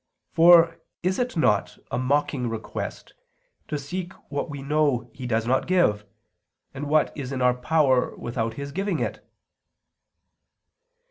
[0.31, 3.13] For is it not a mocking request
[3.67, 6.07] to seek what we know He does not give,
[6.73, 9.23] and what is in our power without His giving it?"